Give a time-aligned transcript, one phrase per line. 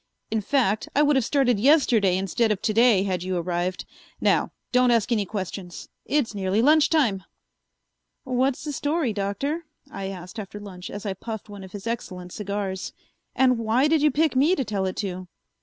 [0.31, 3.85] In fact, I would have started yesterday instead of to day, had you arrived.
[4.19, 7.23] Now don't ask any questions; it's nearly lunch time."
[8.23, 12.33] "What's the story, Doctor?" I asked after lunch as I puffed one of his excellent
[12.33, 12.93] cigars.
[13.35, 15.27] "And why did you pick me to tell it to?"